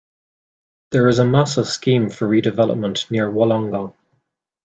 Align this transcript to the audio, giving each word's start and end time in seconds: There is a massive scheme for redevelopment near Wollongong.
There 0.89 1.07
is 1.09 1.19
a 1.19 1.25
massive 1.25 1.67
scheme 1.67 2.09
for 2.09 2.27
redevelopment 2.27 3.11
near 3.11 3.29
Wollongong. 3.29 3.93